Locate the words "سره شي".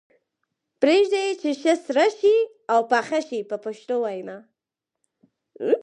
1.85-2.35